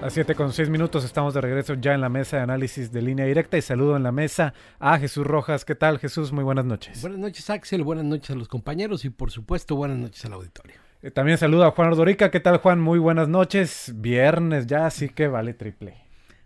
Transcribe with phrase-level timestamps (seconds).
[0.00, 3.02] A 7 con 6 minutos estamos de regreso ya en la mesa de análisis de
[3.02, 5.64] línea directa y saludo en la mesa a Jesús Rojas.
[5.64, 6.30] ¿Qué tal Jesús?
[6.30, 7.02] Muy buenas noches.
[7.02, 10.76] Buenas noches Axel, buenas noches a los compañeros y por supuesto buenas noches al auditorio.
[11.02, 12.30] Eh, también saludo a Juan Ordorica.
[12.30, 12.80] ¿Qué tal Juan?
[12.80, 13.92] Muy buenas noches.
[13.96, 15.96] Viernes ya, así que vale triple.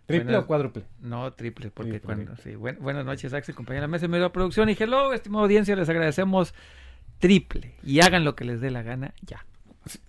[0.07, 0.85] ¿Triple o cuádruple?
[0.99, 2.55] No, triple, porque cuando, sí.
[2.55, 5.75] buenas noches Axel, compañero de la mesa de medio de producción y hello, estimada audiencia,
[5.75, 6.55] les agradecemos
[7.19, 9.45] triple y hagan lo que les dé la gana ya.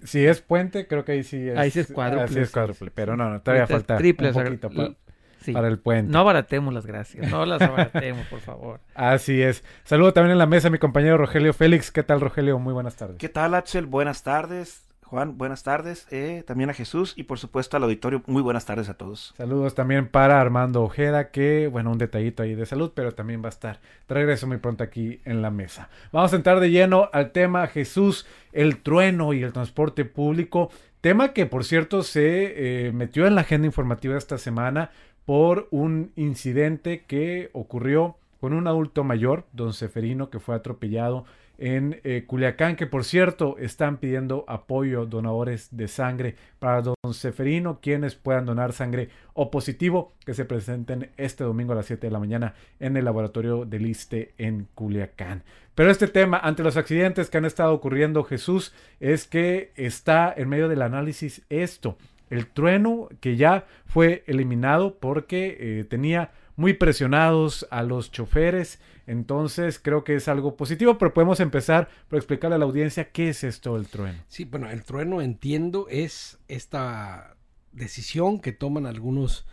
[0.03, 1.59] Si es puente, creo que ahí sí es.
[1.59, 2.29] Ahí sí es cuádruple.
[2.29, 4.95] Sí es cuádruple, pero no, no, todavía falta triple, un poquito para,
[5.41, 5.53] sí.
[5.53, 6.13] para, el puente.
[6.13, 8.81] No abaratemos las gracias, no las abaratemos, por favor.
[8.95, 9.65] Así es.
[9.85, 11.91] Saludo también en la mesa a mi compañero Rogelio Félix.
[11.91, 12.59] ¿Qué tal, Rogelio?
[12.59, 13.17] Muy buenas tardes.
[13.19, 13.87] ¿Qué tal, Axel?
[13.87, 14.85] Buenas tardes.
[15.15, 16.09] Juan, buenas tardes.
[16.11, 19.33] Eh, también a Jesús y por supuesto al auditorio, muy buenas tardes a todos.
[19.37, 23.47] Saludos también para Armando Ojeda, que bueno, un detallito ahí de salud, pero también va
[23.47, 25.89] a estar de regreso muy pronto aquí en la mesa.
[26.11, 31.33] Vamos a entrar de lleno al tema Jesús, el trueno y el transporte público, tema
[31.33, 34.91] que por cierto se eh, metió en la agenda informativa esta semana
[35.27, 41.25] por un incidente que ocurrió con un adulto mayor, don Seferino, que fue atropellado
[41.59, 47.81] en eh, Culiacán, que por cierto están pidiendo apoyo, donadores de sangre para don Seferino,
[47.81, 52.13] quienes puedan donar sangre o positivo, que se presenten este domingo a las 7 de
[52.13, 55.43] la mañana en el laboratorio del ISTE en Culiacán.
[55.75, 60.49] Pero este tema, ante los accidentes que han estado ocurriendo, Jesús, es que está en
[60.49, 61.97] medio del análisis esto,
[62.31, 68.81] el trueno que ya fue eliminado porque eh, tenía muy presionados a los choferes.
[69.07, 73.29] Entonces creo que es algo positivo, pero podemos empezar por explicarle a la audiencia qué
[73.29, 74.19] es esto del trueno.
[74.29, 77.37] Sí, bueno, el trueno entiendo es esta
[77.73, 79.47] decisión que toman algunos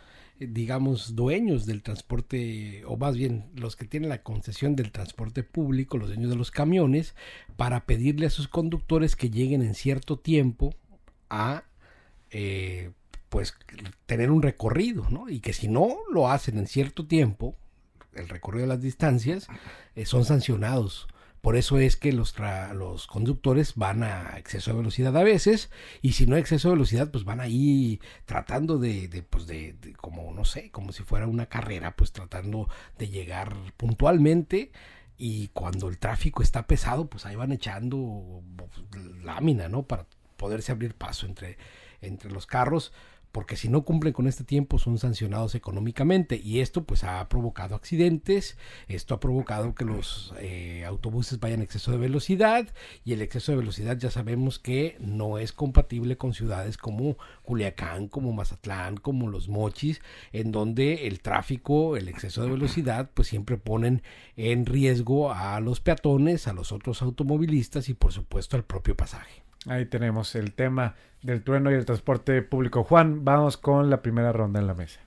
[0.48, 5.98] digamos, dueños del transporte, o más bien los que tienen la concesión del transporte público,
[5.98, 7.16] los dueños de los camiones,
[7.58, 10.74] para pedirle a sus conductores que lleguen en cierto tiempo
[11.30, 11.66] a
[12.32, 12.92] eh,
[13.32, 13.56] pues
[14.08, 15.30] tener un recorrido, ¿no?
[15.30, 17.56] Y que si no lo hacen en cierto tiempo,
[18.14, 19.48] el recorrido de las distancias,
[19.96, 21.08] eh, son sancionados.
[21.40, 22.36] Por eso es que los,
[22.74, 25.70] los conductores van a exceso de velocidad a veces,
[26.02, 29.78] y si no hay exceso de velocidad, pues van ahí tratando de, de pues de,
[29.80, 34.74] de, como, no sé, como si fuera una carrera, pues tratando de llegar puntualmente.
[35.18, 38.44] Y cuando el tráfico está pesado, pues ahí van echando
[39.24, 39.84] lámina, ¿no?
[39.84, 40.06] Para
[40.36, 41.58] poderse abrir paso entre,
[42.02, 42.92] entre los carros
[43.32, 46.40] porque si no cumplen con este tiempo son sancionados económicamente.
[46.44, 51.64] Y esto pues ha provocado accidentes, esto ha provocado que los eh, autobuses vayan a
[51.64, 52.68] exceso de velocidad.
[53.06, 58.08] Y el exceso de velocidad ya sabemos que no es compatible con ciudades como Culiacán,
[58.08, 60.02] como Mazatlán, como Los Mochis,
[60.34, 64.04] en donde el tráfico, el exceso de velocidad pues siempre ponen
[64.36, 69.44] en riesgo a los peatones, a los otros automovilistas y por supuesto al propio pasaje.
[69.68, 72.84] Ahí tenemos el tema del trueno y el transporte público.
[72.84, 75.00] Juan, vamos con la primera ronda en la mesa.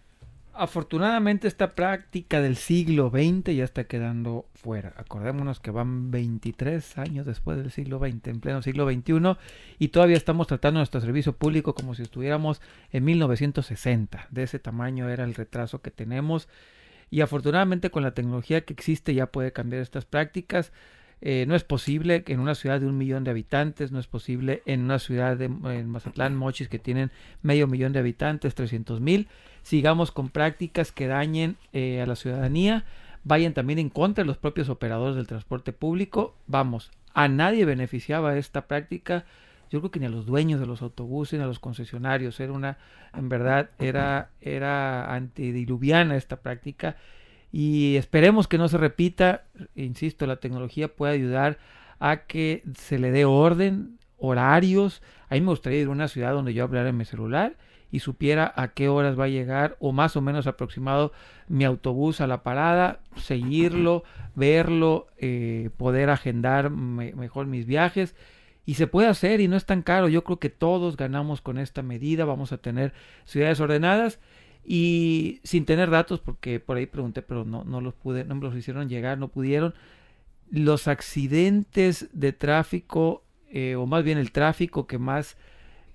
[0.56, 4.94] Afortunadamente esta práctica del siglo XX ya está quedando fuera.
[4.96, 9.36] Acordémonos que van 23 años después del siglo XX, en pleno siglo XXI,
[9.80, 14.28] y todavía estamos tratando nuestro servicio público como si estuviéramos en 1960.
[14.30, 16.48] De ese tamaño era el retraso que tenemos.
[17.10, 20.72] Y afortunadamente con la tecnología que existe ya puede cambiar estas prácticas.
[21.26, 24.06] Eh, no es posible que en una ciudad de un millón de habitantes, no es
[24.06, 29.00] posible en una ciudad de en Mazatlán, Mochis, que tienen medio millón de habitantes, 300
[29.00, 29.28] mil,
[29.62, 32.84] sigamos con prácticas que dañen eh, a la ciudadanía,
[33.24, 36.34] vayan también en contra de los propios operadores del transporte público.
[36.46, 39.24] Vamos, a nadie beneficiaba esta práctica.
[39.70, 42.38] Yo creo que ni a los dueños de los autobuses, ni a los concesionarios.
[42.38, 42.76] Era una,
[43.16, 46.96] en verdad, era, era antidiluviana esta práctica
[47.56, 49.44] y esperemos que no se repita.
[49.76, 51.58] Insisto, la tecnología puede ayudar
[52.00, 55.02] a que se le dé orden, horarios.
[55.28, 57.56] A mí me gustaría ir a una ciudad donde yo hablara en mi celular
[57.92, 61.12] y supiera a qué horas va a llegar o más o menos aproximado
[61.46, 64.02] mi autobús a la parada, seguirlo,
[64.34, 68.16] verlo, eh, poder agendar me mejor mis viajes.
[68.66, 70.08] Y se puede hacer y no es tan caro.
[70.08, 72.24] Yo creo que todos ganamos con esta medida.
[72.24, 74.18] Vamos a tener ciudades ordenadas
[74.64, 78.42] y sin tener datos porque por ahí pregunté pero no, no los pude no me
[78.42, 79.74] los hicieron llegar no pudieron.
[80.50, 85.36] Los accidentes de tráfico eh, o más bien el tráfico que más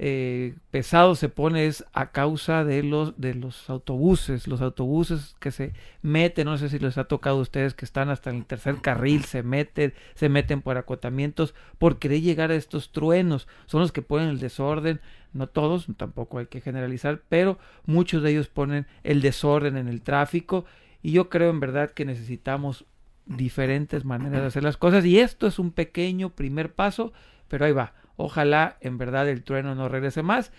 [0.01, 5.51] eh, pesado se pone es a causa de los de los autobuses, los autobuses que
[5.51, 8.77] se meten, no sé si les ha tocado a ustedes que están hasta el tercer
[8.77, 13.91] carril, se meten, se meten por acotamientos por querer llegar a estos truenos, son los
[13.91, 15.01] que ponen el desorden,
[15.33, 20.01] no todos, tampoco hay que generalizar, pero muchos de ellos ponen el desorden en el
[20.01, 20.65] tráfico.
[21.01, 22.85] Y yo creo en verdad que necesitamos
[23.25, 25.05] diferentes maneras de hacer las cosas.
[25.05, 27.13] Y esto es un pequeño primer paso,
[27.47, 27.93] pero ahí va.
[28.21, 30.51] Ojalá en verdad el trueno no regrese más.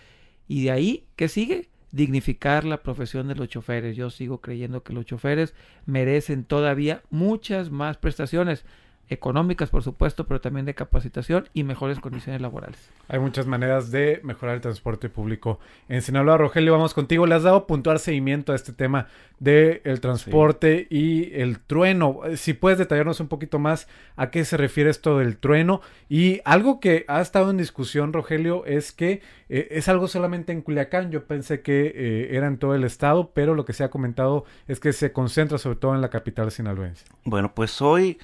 [0.47, 1.69] Y de ahí, ¿qué sigue?
[1.91, 3.95] Dignificar la profesión de los choferes.
[3.95, 5.53] Yo sigo creyendo que los choferes
[5.85, 8.65] merecen todavía muchas más prestaciones
[9.09, 12.89] económicas, por supuesto, pero también de capacitación y mejores condiciones laborales.
[13.09, 15.59] Hay muchas maneras de mejorar el transporte público.
[15.89, 17.27] En Sinaloa, Rogelio, vamos contigo.
[17.27, 19.07] Le has dado puntual seguimiento a este tema
[19.39, 22.21] del el transporte y el trueno.
[22.35, 25.81] Si puedes detallarnos un poquito más a qué se refiere esto del trueno.
[26.07, 30.61] Y algo que ha estado en discusión, Rogelio, es que eh, es algo solamente en
[30.61, 31.11] Culiacán.
[31.11, 34.45] Yo pensé que eh, era en todo el estado, pero lo que se ha comentado
[34.67, 37.05] es que se concentra sobre todo en la capital sinaloense.
[37.25, 38.19] Bueno, pues hoy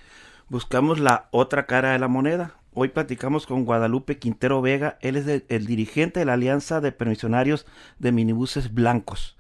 [0.50, 2.56] buscamos la otra cara de la moneda.
[2.74, 7.66] Hoy platicamos con Guadalupe Quintero Vega, él es el dirigente de la Alianza de Permisionarios
[7.98, 9.36] de Minibuses Blancos.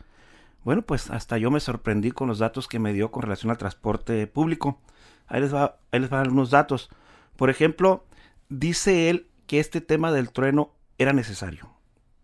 [0.64, 3.58] Bueno, pues hasta yo me sorprendí con los datos que me dio con relación al
[3.58, 4.82] transporte público.
[5.28, 6.90] Ahí les va, ahí les van algunos datos.
[7.36, 8.06] Por ejemplo,
[8.50, 11.70] dice él que este tema del trueno era necesario.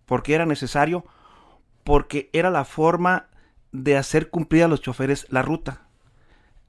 [0.05, 1.05] ¿Por qué era necesario?
[1.83, 3.27] Porque era la forma
[3.71, 5.87] de hacer cumplir a los choferes la ruta.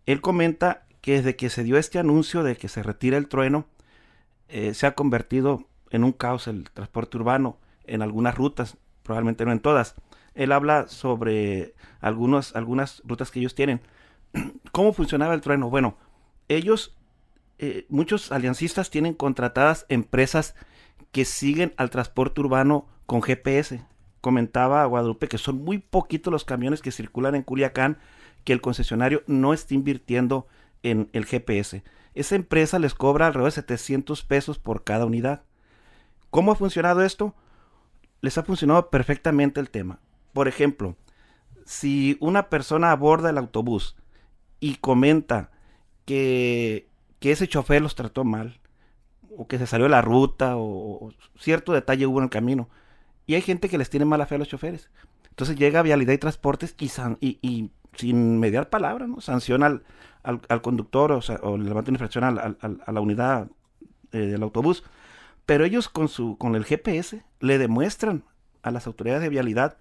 [0.07, 3.67] Él comenta que desde que se dio este anuncio de que se retira el trueno,
[4.49, 9.53] eh, se ha convertido en un caos el transporte urbano en algunas rutas, probablemente no
[9.53, 9.97] en todas.
[10.33, 13.83] Él habla sobre algunas, algunas rutas que ellos tienen.
[14.73, 15.69] ¿Cómo funcionaba el trueno?
[15.69, 15.99] Bueno,
[16.49, 16.97] ellos,
[17.59, 20.55] eh, muchos aliancistas tienen contratadas empresas
[21.13, 23.85] que siguen al transporte urbano con GPS.
[24.23, 27.99] Comentaba Guadalupe que son muy poquitos los camiones que circulan en Culiacán,
[28.45, 30.47] que el concesionario no está invirtiendo
[30.85, 31.83] en el GPS.
[32.15, 35.43] Esa empresa les cobra alrededor de 700 pesos por cada unidad.
[36.31, 37.35] ¿Cómo ha funcionado esto?
[38.21, 39.99] Les ha funcionado perfectamente el tema.
[40.33, 40.97] Por ejemplo,
[41.65, 43.97] si una persona aborda el autobús
[44.61, 45.51] y comenta
[46.05, 46.89] que,
[47.19, 48.61] que ese chofer los trató mal,
[49.37, 52.69] o que se salió de la ruta, o, cierto detalle hubo en el camino,
[53.27, 54.91] y hay gente que les tiene mala fe a los choferes.
[55.31, 56.91] Entonces llega Vialidad y Transportes y,
[57.21, 59.21] y, y sin mediar palabra, ¿no?
[59.21, 59.83] Sanciona al,
[60.25, 63.49] al, conductor o, sea, o, le levanta una infracción a la unidad
[64.13, 64.83] eh, del autobús.
[65.47, 68.25] Pero ellos con, su, con el GPS le demuestran
[68.63, 69.77] a las autoridades de vialidad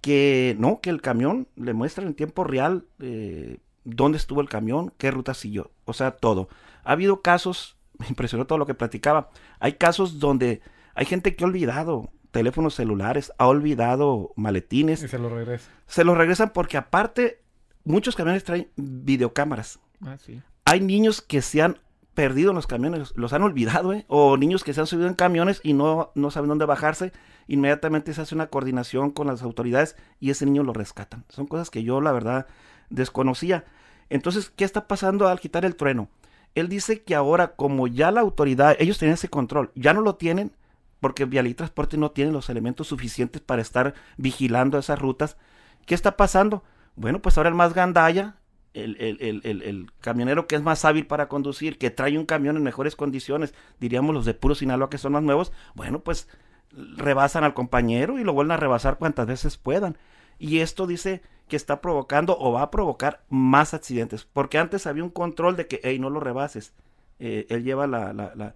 [0.00, 4.92] que no, que el camión le muestra en tiempo real eh, dónde estuvo el camión,
[4.98, 6.48] qué ruta siguió, o sea, todo.
[6.84, 10.60] Ha habido casos, me impresionó todo lo que platicaba, hay casos donde
[10.94, 15.02] hay gente que ha olvidado teléfonos celulares, ha olvidado maletines.
[15.02, 15.72] Y se los regresan.
[15.86, 17.42] Se los regresan porque aparte
[17.86, 19.78] muchos camiones traen videocámaras.
[20.02, 20.42] Ah, sí.
[20.66, 21.78] Hay niños que se han
[22.14, 24.04] perdido en los camiones, los han olvidado, ¿eh?
[24.08, 27.12] O niños que se han subido en camiones y no, no saben dónde bajarse.
[27.46, 31.24] Inmediatamente se hace una coordinación con las autoridades y ese niño lo rescatan.
[31.28, 32.46] Son cosas que yo, la verdad,
[32.90, 33.64] desconocía.
[34.08, 36.08] Entonces, ¿qué está pasando al quitar el trueno?
[36.54, 40.14] Él dice que ahora, como ya la autoridad, ellos tienen ese control, ya no lo
[40.14, 40.52] tienen,
[41.00, 45.36] porque Vial y Transporte no tiene los elementos suficientes para estar vigilando esas rutas.
[45.84, 46.64] ¿Qué está pasando?
[46.96, 48.36] Bueno, pues ahora el más gandaya,
[48.74, 52.96] el, el, camionero que es más hábil para conducir, que trae un camión en mejores
[52.96, 56.28] condiciones, diríamos los de puro Sinaloa que son más nuevos, bueno, pues
[56.72, 59.96] rebasan al compañero y lo vuelven a rebasar cuantas veces puedan.
[60.38, 65.04] Y esto dice que está provocando o va a provocar más accidentes, porque antes había
[65.04, 66.74] un control de que, hey, no lo rebases.
[67.18, 68.54] Eh, él lleva la, la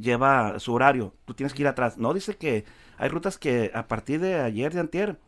[0.00, 1.98] lleva su horario, tú tienes que ir atrás.
[1.98, 2.64] No, dice que
[2.98, 5.18] hay rutas que a partir de ayer, de antier,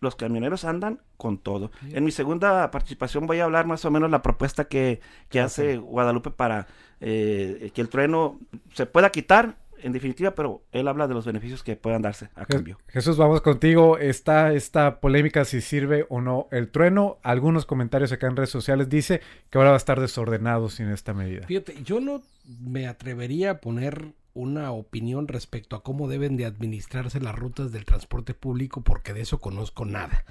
[0.00, 1.70] los camioneros andan con todo.
[1.90, 5.78] En mi segunda participación voy a hablar más o menos la propuesta que, que hace
[5.78, 6.66] Guadalupe para
[7.00, 8.38] eh, que el trueno
[8.72, 12.46] se pueda quitar, en definitiva, pero él habla de los beneficios que puedan darse a
[12.46, 12.78] cambio.
[12.88, 13.98] Jesús, vamos contigo.
[13.98, 17.18] Está esta polémica si sirve o no el trueno.
[17.22, 21.12] Algunos comentarios acá en redes sociales dice que ahora va a estar desordenado sin esta
[21.12, 21.46] medida.
[21.46, 27.20] Fíjate, yo no me atrevería a poner una opinión respecto a cómo deben de administrarse
[27.20, 30.24] las rutas del transporte público porque de eso conozco nada.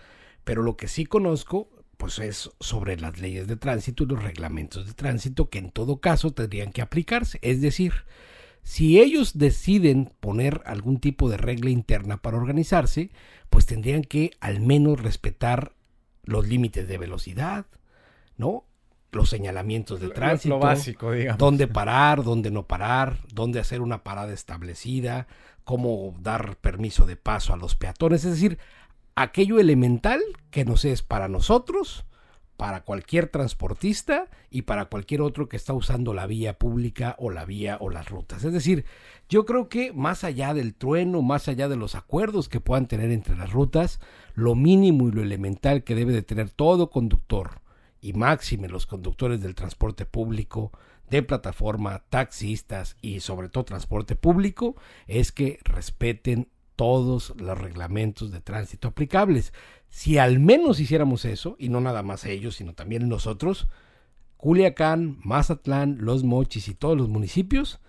[0.43, 4.85] Pero lo que sí conozco pues es sobre las leyes de tránsito y los reglamentos
[4.85, 7.39] de tránsito que en todo caso tendrían que aplicarse.
[7.41, 7.93] Es decir,
[8.61, 13.11] si ellos deciden poner algún tipo de regla interna para organizarse,
[13.49, 15.73] pues tendrían que al menos respetar
[16.23, 17.65] los límites de velocidad,
[18.37, 18.65] ¿no?
[19.15, 21.37] Los señalamientos de Lo- tránsito, Lo básico, digamos.
[21.39, 25.27] dónde parar, dónde no parar, dónde hacer una parada establecida,
[25.63, 28.59] cómo dar permiso de paso a los peatones, es decir,
[29.15, 32.05] aquello elemental que nos es para nosotros,
[32.57, 37.43] para cualquier transportista y para cualquier otro que está usando la vía pública o la
[37.43, 38.43] vía o las rutas.
[38.45, 38.85] Es decir,
[39.27, 43.11] yo creo que más allá del trueno, más allá de los acuerdos que puedan tener
[43.11, 43.99] entre las rutas,
[44.35, 47.59] lo mínimo y lo elemental que debe de tener todo conductor
[48.01, 50.71] y máxime los conductores del transporte público,
[51.09, 54.75] de plataforma, taxistas y sobre todo transporte público,
[55.07, 59.53] es que respeten todos los reglamentos de tránsito aplicables.
[59.89, 63.67] Si al menos hiciéramos eso, y no nada más ellos, sino también nosotros,
[64.37, 67.79] Culiacán, Mazatlán, Los Mochis y todos los municipios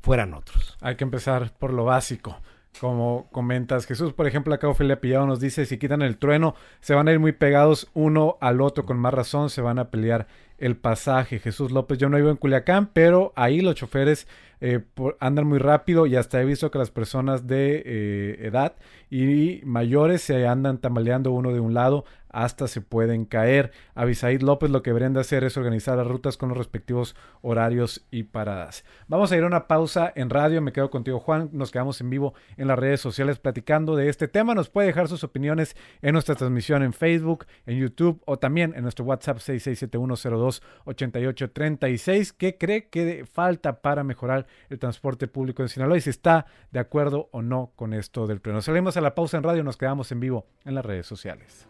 [0.00, 0.76] fueran otros.
[0.80, 2.40] Hay que empezar por lo básico.
[2.80, 6.94] Como comentas, Jesús, por ejemplo, acá Ofelia Pillado nos dice, si quitan el trueno, se
[6.94, 10.26] van a ir muy pegados uno al otro, con más razón se van a pelear
[10.58, 11.38] el pasaje.
[11.38, 14.26] Jesús López, yo no vivo en Culiacán, pero ahí los choferes
[14.60, 18.74] eh, por- andan muy rápido y hasta he visto que las personas de eh, edad
[19.10, 23.70] y mayores se andan tambaleando uno de un lado hasta se pueden caer.
[23.94, 28.04] Avisaid López lo que deberían de hacer es organizar las rutas con los respectivos horarios
[28.10, 28.84] y paradas.
[29.06, 30.62] Vamos a ir a una pausa en radio.
[30.62, 31.50] Me quedo contigo, Juan.
[31.52, 34.54] Nos quedamos en vivo en las redes sociales platicando de este tema.
[34.54, 38.82] Nos puede dejar sus opiniones en nuestra transmisión en Facebook, en YouTube o también en
[38.82, 42.34] nuestro WhatsApp 6671028836.
[42.36, 46.80] ¿Qué cree que falta para mejorar el transporte público en Sinaloa y si está de
[46.80, 48.62] acuerdo o no con esto del pleno?
[48.62, 49.62] Salimos a la pausa en radio.
[49.62, 51.66] Nos quedamos en vivo en las redes sociales.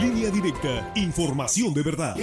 [0.00, 2.16] Línea directa, información de verdad.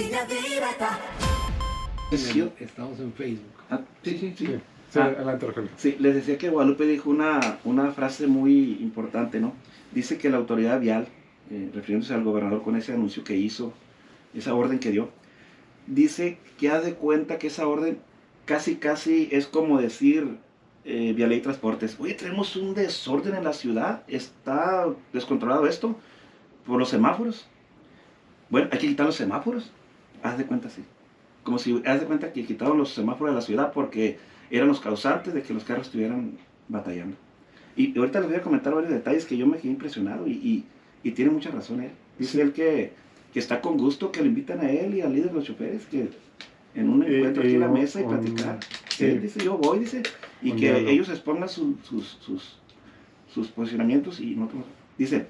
[2.58, 3.50] Estamos en Facebook.
[3.70, 4.46] Ah, sí, sí, sí.
[4.46, 5.04] Sí, Ah.
[5.16, 5.46] adelante.
[5.76, 9.52] Sí, les decía que Guadalupe dijo una, una frase muy importante, ¿no?
[9.92, 11.08] Dice que la autoridad vial,
[11.50, 13.72] eh, refiriéndose al gobernador con ese anuncio que hizo,
[14.34, 15.10] esa orden que dio,
[15.86, 17.98] dice que haz de cuenta que esa orden
[18.44, 20.38] casi, casi es como decir
[20.86, 25.96] eh, vía ley transportes, oye, tenemos un desorden en la ciudad, está descontrolado esto
[26.64, 27.46] por los semáforos.
[28.48, 29.72] Bueno, hay que quitar los semáforos.
[30.22, 30.84] Haz de cuenta, sí.
[31.42, 34.18] Como si haz de cuenta que quitaron los semáforos de la ciudad porque
[34.50, 36.38] eran los causantes de que los carros estuvieran
[36.68, 37.16] batallando.
[37.76, 40.64] Y ahorita les voy a comentar varios detalles que yo me quedé impresionado y, y,
[41.02, 41.90] y tiene mucha razón él.
[42.18, 42.92] Dice él que,
[43.32, 45.84] que está con gusto que le invitan a él y al líder de los choferes
[45.86, 46.08] que
[46.76, 48.58] en un encuentro aquí en la y mesa y platicar.
[48.88, 49.04] sí.
[49.04, 50.02] Él dice, yo voy, dice,
[50.42, 50.88] y que diálogo.
[50.90, 52.58] ellos expongan su- sus, sus,
[53.32, 54.64] sus posicionamientos y nosotros.
[54.98, 55.26] Dice,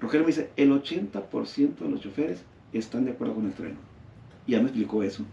[0.00, 3.76] Rogelio me dice, el 80% de los choferes están de acuerdo con el tren.
[4.46, 5.24] Y ya me explicó eso.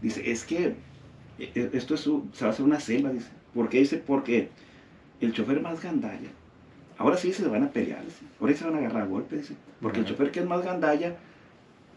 [0.00, 0.66] Dice, es que
[1.38, 2.10] eh, eh, esto es se
[2.44, 3.28] va a hacer una selva, dice.
[3.54, 3.78] ¿Por qué?
[3.80, 4.48] Dice, porque
[5.20, 6.28] el chofer más gandalla,
[6.98, 8.24] ahora sí se van a pelear, dice.
[8.40, 9.54] ahora sí se van a agarrar a golpe, dice.
[9.80, 10.12] Porque el Ajá.
[10.14, 11.16] chofer que es más gandalla,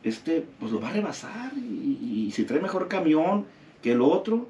[0.03, 1.51] este, pues lo va a rebasar.
[1.55, 3.45] Y, y si trae mejor camión
[3.81, 4.47] que el otro,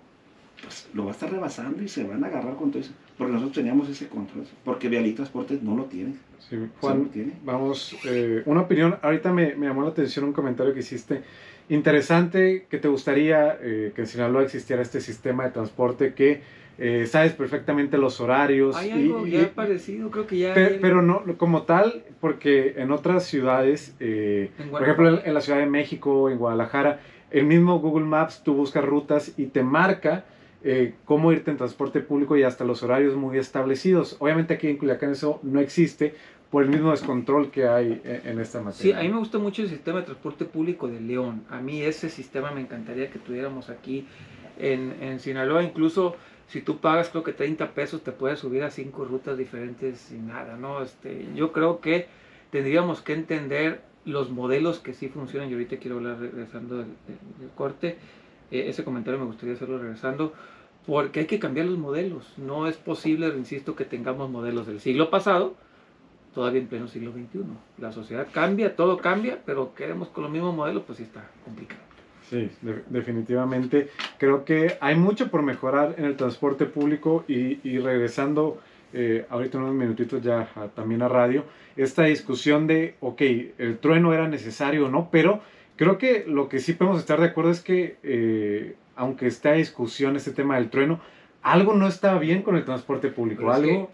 [0.61, 2.91] pues lo va a estar rebasando y se van a agarrar con todo eso.
[3.17, 4.45] Porque nosotros teníamos ese control.
[4.63, 6.15] Porque Vialí Transportes no lo tiene.
[6.49, 7.33] Sí, Juan, lo tiene.
[7.43, 8.97] vamos, eh, una opinión.
[9.01, 11.23] Ahorita me, me llamó la atención un comentario que hiciste.
[11.69, 16.41] Interesante que te gustaría eh, que en Sinaloa existiera este sistema de transporte que
[16.77, 18.75] eh, sabes perfectamente los horarios.
[18.75, 20.53] Hay algo y- ya parecido, creo que ya.
[20.53, 25.33] hay- pero no como tal, porque en otras ciudades, eh, En por ejemplo en, en
[25.33, 26.99] la Ciudad de México, en Guadalajara,
[27.31, 30.25] el mismo Google Maps, tú buscas rutas y te marca
[30.65, 34.15] eh, cómo irte en transporte público y hasta los horarios muy establecidos.
[34.19, 36.15] Obviamente aquí en Culiacán eso no existe
[36.49, 38.63] por el mismo descontrol que hay en, en esta Sí,
[38.93, 38.99] materia.
[38.99, 41.43] a mí me gusta mucho el sistema de transporte público de León.
[41.49, 44.05] A mí ese sistema me encantaría que tuviéramos aquí
[44.57, 45.63] en, en Sinaloa.
[45.63, 46.15] Incluso
[46.47, 50.27] si tú pagas creo que 30 pesos te puedes subir a cinco rutas diferentes sin
[50.27, 50.81] nada, ¿no?
[50.81, 52.07] Este, yo creo que
[52.51, 55.49] tendríamos que entender los modelos que sí funcionan.
[55.49, 56.87] Y ahorita quiero hablar regresando del,
[57.55, 57.97] corte.
[58.51, 60.33] Eh, ese comentario me gustaría hacerlo regresando.
[60.85, 62.37] Porque hay que cambiar los modelos.
[62.37, 65.55] No es posible, insisto, que tengamos modelos del siglo pasado
[66.33, 67.43] todavía en pleno siglo XXI.
[67.77, 71.92] La sociedad cambia, todo cambia, pero queremos con los mismos modelos, pues sí está complicado.
[72.33, 73.89] Sí, de- definitivamente.
[74.17, 78.59] Creo que hay mucho por mejorar en el transporte público y, y regresando
[78.91, 83.21] eh, ahorita unos minutitos ya a- también a radio, esta discusión de, ok,
[83.59, 85.41] el trueno era necesario o no, pero
[85.75, 89.53] creo que lo que sí podemos estar de acuerdo es que, eh, aunque está a
[89.53, 90.99] discusión este tema del trueno,
[91.43, 93.91] algo no está bien con el transporte público, algo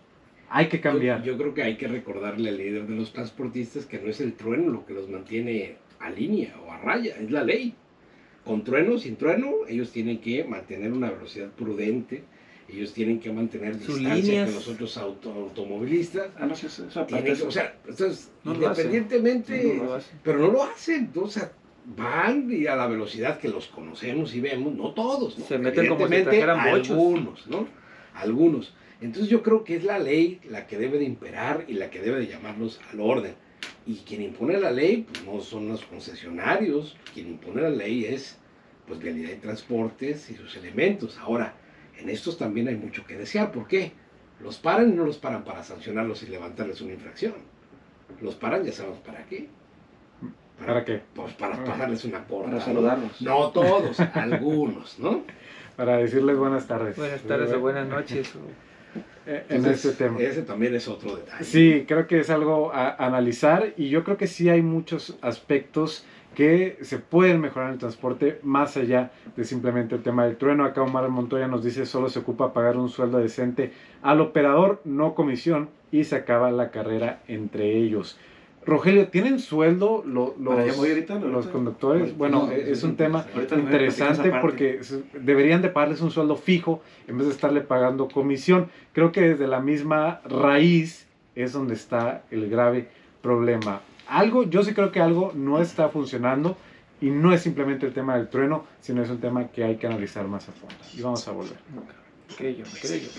[0.49, 1.23] hay que cambiar.
[1.23, 4.21] Yo, yo creo que hay que recordarle al líder de los transportistas que no es
[4.21, 7.75] el trueno lo que los mantiene a línea o a raya, es la ley.
[8.49, 12.23] Con trueno, sin trueno, ellos tienen que mantener una velocidad prudente
[12.71, 16.29] ellos tienen que mantener Sus distancia con los otros auto- automovilistas.
[16.37, 18.85] Ah, no, eso, eso Tienen o sea, entonces, No lo hacen.
[18.87, 20.19] independientemente, No lo hacen.
[20.23, 21.51] pero no lo hacen, o sea,
[21.97, 25.45] van y a la velocidad que los conocemos y vemos, no todos, ¿no?
[25.45, 27.67] Se meten como si algunos, ¿no?
[28.13, 28.73] Algunos.
[29.01, 31.99] Entonces yo creo que es la ley la que debe de imperar y la que
[32.01, 33.33] debe de llamarlos al orden.
[33.85, 38.37] Y quien impone la ley pues, no son los concesionarios, quien impone la ley es
[38.87, 41.17] pues Vialidad y Transportes y sus elementos.
[41.19, 41.53] Ahora,
[41.97, 43.51] en estos también hay mucho que desear.
[43.51, 43.91] ¿Por qué?
[44.41, 47.33] Los paran y no los paran para sancionarlos y levantarles una infracción.
[48.21, 49.47] Los paran, ya sabemos para qué.
[50.65, 51.01] ¿Para qué?
[51.13, 52.45] Pues para pasarles una porra.
[52.45, 52.65] Para ¿no?
[52.65, 53.21] saludarlos.
[53.21, 55.23] No todos, algunos, ¿no?
[55.75, 56.95] Para decirles buenas tardes.
[56.97, 58.35] Buenas tardes o buenas noches.
[58.35, 58.68] o-
[59.29, 60.19] En Entonces, este tema.
[60.19, 61.43] Ese también es otro detalle.
[61.43, 66.03] Sí, creo que es algo a analizar y yo creo que sí hay muchos aspectos
[66.35, 70.63] que se pueden mejorar en el transporte más allá de simplemente el tema del trueno.
[70.63, 73.71] Acá Omar Montoya nos dice solo se ocupa pagar un sueldo decente
[74.01, 78.17] al operador, no comisión, y se acaba la carrera entre ellos.
[78.65, 81.31] Rogelio, ¿tienen sueldo lo- los, voy ahorita, ahorita.
[81.31, 82.01] los conductores?
[82.01, 83.25] Ahorita, Bueno, no, es un tema
[83.57, 84.81] interesante porque
[85.13, 88.69] deberían de pagarles un sueldo fijo en vez de estarle pagando comisión.
[88.93, 92.89] Creo que desde la misma raíz es donde está el grave
[93.21, 93.81] problema.
[94.07, 96.57] Algo, yo sí creo que algo no está funcionando
[97.01, 99.87] y no es simplemente el tema del trueno, sino es un tema que hay que
[99.87, 100.75] analizar más a fondo.
[100.97, 101.57] Y vamos a volver.
[102.37, 102.65] ¿Qué yo?
[102.81, 103.09] ¿Qué yo?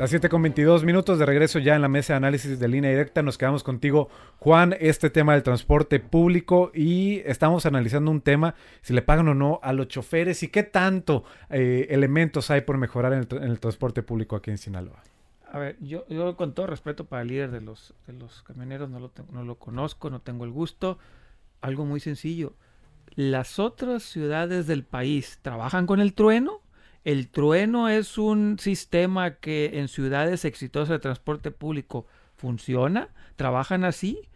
[0.00, 2.90] Las 7 con 22 minutos de regreso ya en la mesa de análisis de línea
[2.90, 3.22] directa.
[3.22, 8.94] Nos quedamos contigo, Juan, este tema del transporte público y estamos analizando un tema, si
[8.94, 13.12] le pagan o no a los choferes y qué tanto eh, elementos hay por mejorar
[13.12, 15.02] en el, transporte público aquí en Sinaloa.
[15.52, 19.00] A ver, yo, con todo respeto para el líder de los, de los camioneros, no
[19.00, 20.98] lo, no lo conozco, no tengo el gusto.
[21.60, 22.54] Algo muy sencillo.
[23.16, 26.59] Las otras ciudades del país trabajan con el trueno.
[27.04, 33.08] El trueno es un sistema que en ciudades exitosas de transporte público funciona.
[33.36, 34.28] Trabajan así.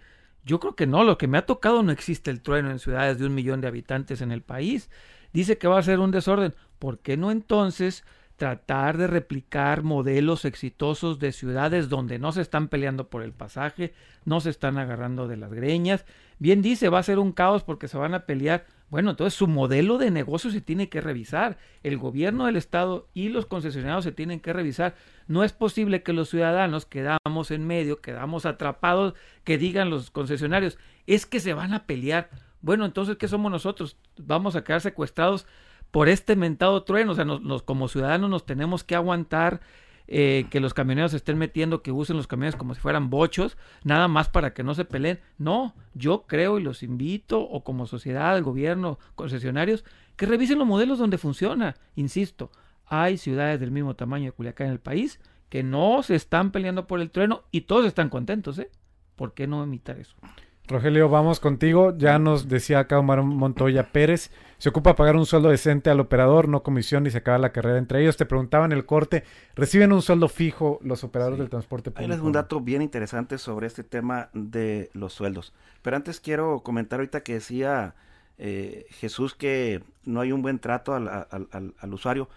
[0.44, 3.18] Yo creo que no, lo que me ha tocado no existe el trueno en ciudades
[3.18, 4.90] de un millón de habitantes en el país.
[5.32, 6.54] Dice que va a ser un desorden.
[6.78, 8.04] ¿Por qué no entonces
[8.36, 13.94] tratar de replicar modelos exitosos de ciudades donde no se están peleando por el pasaje,
[14.24, 16.04] no se están agarrando de las greñas?
[16.38, 18.66] Bien dice, va a ser un caos porque se van a pelear.
[18.90, 21.58] Bueno, entonces su modelo de negocio se tiene que revisar.
[21.82, 24.94] El gobierno del estado y los concesionarios se tienen que revisar.
[25.26, 30.78] No es posible que los ciudadanos quedamos en medio, quedamos atrapados, que digan los concesionarios,
[31.06, 32.30] es que se van a pelear.
[32.60, 33.96] Bueno, entonces, ¿qué somos nosotros?
[34.16, 35.46] Vamos a quedar secuestrados
[35.90, 37.12] por este mentado trueno.
[37.12, 39.60] O sea, nos, nos- como ciudadanos nos tenemos que aguantar
[40.06, 43.56] eh, que los camioneros se estén metiendo, que usen los camiones como si fueran bochos,
[43.84, 45.20] nada más para que no se peleen.
[45.38, 49.84] No, yo creo y los invito, o como sociedad, el gobierno, concesionarios,
[50.16, 51.76] que revisen los modelos donde funciona.
[51.96, 52.50] Insisto,
[52.86, 56.86] hay ciudades del mismo tamaño de Culiacán en el país que no se están peleando
[56.86, 58.70] por el trueno y todos están contentos, ¿eh?
[59.14, 60.16] ¿Por qué no imitar eso?
[60.66, 61.94] Rogelio, vamos contigo.
[61.96, 64.30] Ya nos decía acá Omar Montoya Pérez.
[64.56, 67.76] Se ocupa pagar un sueldo decente al operador, no comisión, y se acaba la carrera
[67.76, 68.16] entre ellos.
[68.16, 69.24] Te preguntaba en el corte,
[69.54, 71.40] ¿reciben un sueldo fijo los operadores Sí.
[71.42, 72.08] del transporte Ahí público?
[72.08, 75.52] les doy un dato bien interesante sobre este tema de los sueldos.
[75.82, 77.94] Pero antes quiero comentar ahorita que decía
[78.38, 82.28] eh, Jesús que no hay un buen trato al, al- al- al usuario.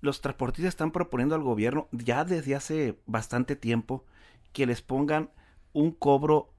[0.00, 4.04] Los transportistas están proponiendo al gobierno ya desde hace bastante tiempo
[4.52, 5.30] que les pongan
[5.74, 6.50] un cobro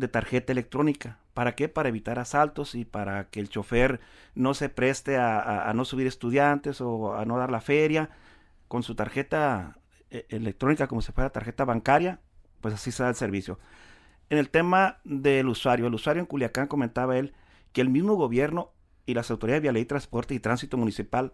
[0.00, 1.18] de tarjeta electrónica.
[1.34, 1.68] ¿Para qué?
[1.68, 4.00] Para evitar asaltos y para que el chofer
[4.34, 8.10] no se preste a, no subir estudiantes o a no dar la feria
[8.68, 9.78] con su tarjeta
[10.10, 12.20] eh, electrónica como si fuera tarjeta bancaria,
[12.60, 13.58] pues así se da el servicio.
[14.28, 17.32] En el tema del usuario, el usuario en Culiacán comentaba él
[17.72, 18.72] que el mismo gobierno
[19.06, 21.32] y las autoridades de Vialidad y Transporte y Tránsito Municipal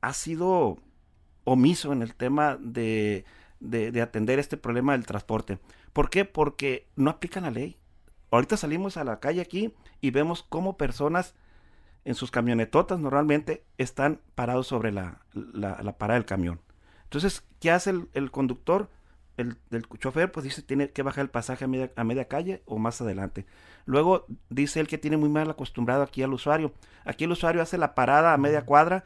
[0.00, 0.78] ha sido
[1.44, 3.24] omiso en el tema de,
[3.60, 5.58] de- de atender este problema del transporte.
[5.92, 6.24] ¿Por qué?
[6.24, 7.76] Porque no aplican la ley.
[8.30, 11.34] Ahorita salimos a la calle aquí y vemos cómo personas
[12.04, 16.60] en sus camionetotas normalmente están parados sobre la, la, la parada del camión.
[17.04, 18.90] Entonces, ¿qué hace el, el conductor?
[19.36, 22.62] El, el chofer pues dice tiene que bajar el pasaje a media, a media calle
[22.64, 23.44] o más adelante.
[23.84, 26.72] Luego dice él que tiene muy mal acostumbrado aquí al usuario.
[27.04, 29.04] Aquí el usuario hace la parada a media cuadra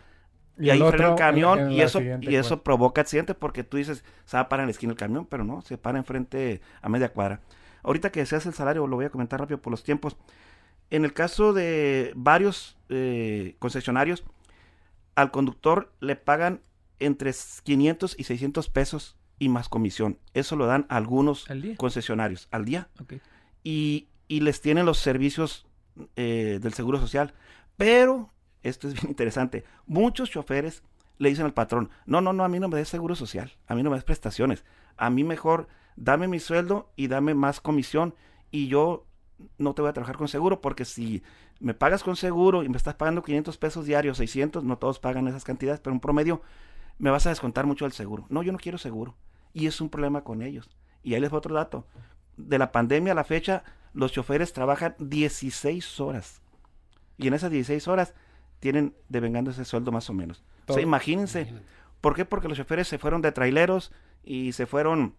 [0.58, 3.76] y, ahí frena el camión en- en y eso, y eso provoca accidente porque tú
[3.78, 6.60] dices, se va a parar en la esquina el camión, pero no, se para enfrente
[6.82, 7.40] a media cuadra.
[7.82, 10.16] Ahorita que deseas el salario, lo voy a comentar rápido por los tiempos.
[10.90, 14.24] En el caso de varios eh, concesionarios,
[15.14, 16.60] al conductor le pagan
[16.98, 20.18] entre 500 y 600 pesos y más comisión.
[20.34, 22.88] Eso lo dan algunos concesionarios al día.
[23.62, 25.66] Y les tienen los servicios
[26.16, 27.34] eh, del Seguro Social.
[27.76, 28.30] Pero,
[28.62, 30.82] esto es bien interesante, muchos choferes
[31.20, 33.74] le dicen al patrón, no, no, no, a mí no me des seguro social, a
[33.74, 34.64] mí no me des prestaciones,
[34.96, 38.14] a mí mejor dame mi sueldo y dame más comisión
[38.50, 39.04] y yo
[39.58, 41.22] no te voy a trabajar con seguro porque si
[41.58, 45.28] me pagas con seguro y me estás pagando 500 pesos diarios, 600, no todos pagan
[45.28, 46.40] esas cantidades, pero en promedio
[46.96, 48.24] me vas a descontar mucho el seguro.
[48.30, 49.14] No, yo no quiero seguro.
[49.52, 50.70] Y es un problema con ellos.
[51.02, 51.86] Y ahí les va otro dato.
[52.38, 56.40] De la pandemia a la fecha, los choferes trabajan 16 horas.
[57.18, 58.14] Y en esas 16 horas
[58.58, 60.42] tienen devengando ese sueldo más o menos.
[60.66, 61.52] O sea, imagínense.
[62.00, 62.24] ¿Por qué?
[62.24, 63.92] Porque los choferes se fueron de traileros
[64.24, 65.14] y se fueron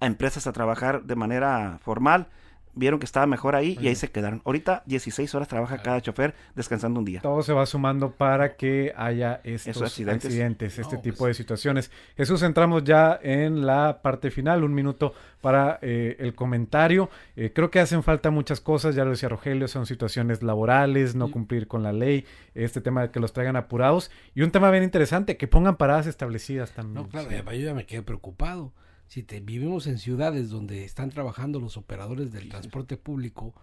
[0.00, 2.28] a empresas a trabajar de manera formal
[2.76, 4.42] vieron que estaba mejor ahí y ahí se quedaron.
[4.44, 7.20] Ahorita 16 horas trabaja cada chofer descansando un día.
[7.22, 11.36] Todo se va sumando para que haya estos accidentes, este tipo de pues.
[11.36, 11.90] situaciones.
[12.16, 17.10] Jesús, entramos ya en la parte final, un minuto para eh, el comentario.
[17.34, 21.30] Eh, creo que hacen falta muchas cosas, ya lo decía Rogelio, son situaciones laborales, no
[21.30, 24.84] cumplir con la ley, este tema de que los traigan apurados y un tema bien
[24.84, 26.94] interesante, que pongan paradas establecidas también.
[26.94, 28.72] No, claro, yo ya me quedé preocupado
[29.06, 33.54] si te, vivimos en ciudades donde están trabajando los operadores del transporte público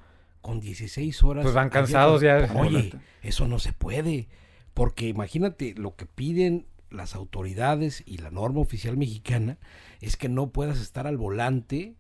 [0.42, 1.44] con 16 horas.
[1.44, 2.50] Pues van cansados ya.
[2.56, 4.28] Oye, eso no se puede.
[4.74, 9.58] Porque imagínate lo que piden las autoridades y la norma oficial mexicana
[10.02, 11.96] es que no puedas estar al volante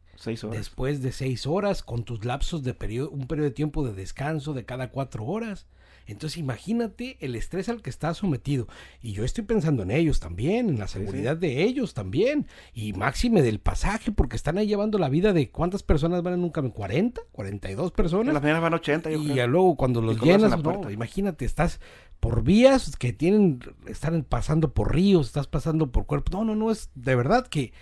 [0.51, 4.53] después de seis horas con tus lapsos de periodo, un periodo de tiempo de descanso
[4.53, 5.65] de cada cuatro horas.
[6.05, 8.67] Entonces imagínate el estrés al que está sometido.
[9.01, 12.47] Y yo estoy pensando en ellos también, en la seguridad de ellos también.
[12.73, 16.43] Y máxime del pasaje, porque están ahí llevando la vida de cuántas personas van en
[16.43, 18.27] un camión, 40, 42 personas.
[18.27, 19.11] En las mañanas van 80.
[19.11, 21.79] y ya luego cuando los llenas, no, imagínate, estás
[22.19, 26.33] por vías que tienen, están pasando por ríos, estás pasando por cuerpos.
[26.33, 27.73] No, no, no, es de verdad que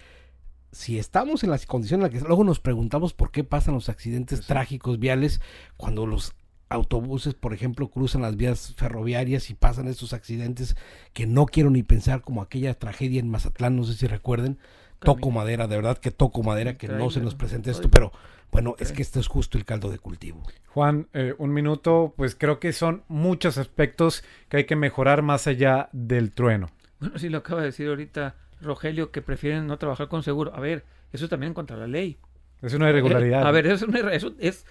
[0.71, 3.89] si estamos en la condición en la que luego nos preguntamos por qué pasan los
[3.89, 5.41] accidentes trágicos viales
[5.77, 6.33] cuando los
[6.71, 10.75] autobuses, por ejemplo, cruzan las vías ferroviarias y pasan estos accidentes
[11.13, 14.57] que no quiero ni pensar como aquella tragedia en Mazatlán, no sé si recuerden,
[14.99, 18.11] toco madera, de verdad que toco madera, que no se nos presente esto, pero
[18.51, 20.43] bueno, es que esto es justo el caldo de cultivo.
[20.67, 25.47] Juan, eh, un minuto, pues creo que son muchos aspectos que hay que mejorar más
[25.47, 26.69] allá del trueno.
[26.99, 30.53] Bueno, sí lo acaba de decir ahorita Rogelio, que prefieren no trabajar con seguro.
[30.55, 32.17] A ver, eso también contra la ley.
[32.61, 33.47] Es una irregularidad.
[33.47, 34.65] A ver, es, una, eso es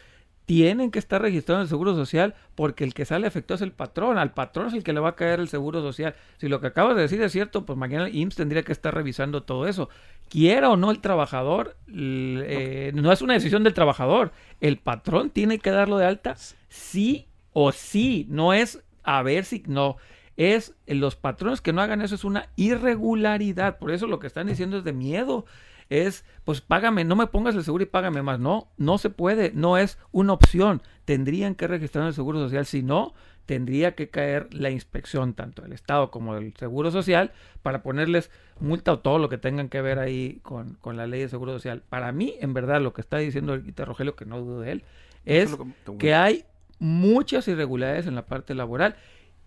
[0.46, 3.72] tienen que estar registrados en el Seguro Social porque el que sale afectado es el
[3.72, 4.18] patrón.
[4.18, 6.14] Al patrón es el que le va a caer el Seguro Social.
[6.38, 8.94] Si lo que acabas de decir es cierto, pues mañana el IMSS tendría que estar
[8.94, 9.88] revisando todo eso.
[10.28, 14.32] Quiera o no el trabajador, eh, no es una decisión del trabajador.
[14.60, 16.36] El patrón tiene que darlo de alta
[16.68, 18.26] sí o sí.
[18.28, 19.96] No es a ver si no.
[20.36, 23.78] Es los patrones que no hagan eso es una irregularidad.
[23.78, 25.44] Por eso lo que están diciendo es de miedo
[25.90, 28.38] es, pues págame, no me pongas el seguro y págame más.
[28.38, 30.80] No, no se puede, no es una opción.
[31.04, 33.12] Tendrían que registrar el Seguro Social, si no,
[33.44, 38.92] tendría que caer la inspección tanto del Estado como del Seguro Social para ponerles multa
[38.92, 41.82] o todo lo que tengan que ver ahí con, la ley de Seguro Social.
[41.88, 44.84] Para mí, en verdad, lo que está diciendo el Rogelio, que no dudo de él,
[45.24, 45.56] es
[45.98, 46.44] que hay
[46.78, 48.94] muchas irregularidades en la parte laboral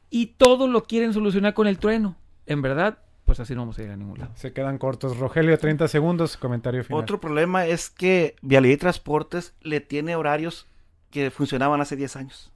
[0.09, 2.17] y todo lo quieren solucionar con el trueno.
[2.45, 4.31] En verdad, pues así no vamos a ir a ningún lado.
[4.35, 5.17] Se quedan cortos.
[5.17, 7.01] Rogelio, 30 segundos, comentario final.
[7.01, 10.67] Otro problema es que Vialidad y Transportes le tiene horarios
[11.09, 12.51] que funcionaban hace 10 años.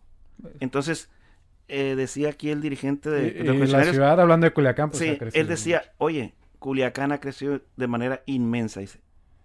[0.60, 1.10] Entonces,
[1.68, 5.48] eh, decía aquí el dirigente de, de la ciudad, hablando de Culiacán, pues sí, él
[5.48, 8.80] decía, oye, Culiacán ha crecido de manera inmensa.
[8.80, 9.00] Dice,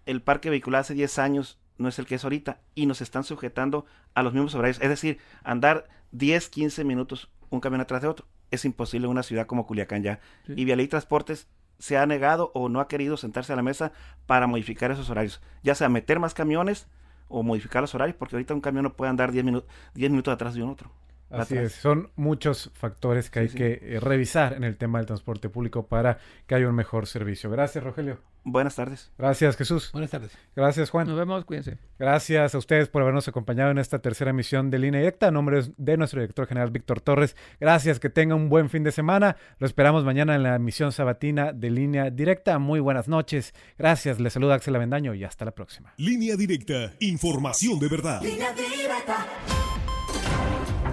[0.05, 3.23] el parque vehicular hace 10 años no es el que es ahorita y nos están
[3.23, 4.79] sujetando a los mismos horarios.
[4.81, 9.23] Es decir, andar 10, 15 minutos un camión atrás de otro es imposible en una
[9.23, 10.19] ciudad como Culiacán ya.
[10.47, 11.47] Y Vialey Transportes
[11.79, 13.91] se ha negado o no ha querido sentarse a la mesa
[14.25, 16.87] para modificar esos horarios, ya sea meter más camiones
[17.27, 20.33] o modificar los horarios, porque ahorita un camión no puede andar 10 minutos, 10 minutos
[20.33, 20.91] atrás de un otro.
[21.29, 25.49] Así es, son muchos factores que hay que eh, revisar en el tema del transporte
[25.49, 27.49] público para que haya un mejor servicio.
[27.49, 28.19] Gracias, Rogelio.
[28.45, 29.11] Buenas tardes.
[29.17, 29.89] Gracias, Jesús.
[29.93, 30.31] Buenas tardes.
[30.55, 31.07] Gracias, Juan.
[31.07, 31.77] Nos vemos, cuídense.
[31.97, 35.27] Gracias a ustedes por habernos acompañado en esta tercera emisión de Línea Directa.
[35.27, 38.91] A nombre de nuestro director general Víctor Torres, gracias, que tenga un buen fin de
[38.91, 39.37] semana.
[39.59, 42.59] Lo esperamos mañana en la emisión sabatina de Línea Directa.
[42.59, 43.53] Muy buenas noches.
[43.77, 45.93] Gracias, les saluda Axel Avendaño y hasta la próxima.
[45.97, 48.21] Línea Directa, información de verdad.
[48.21, 49.25] Línea Directa.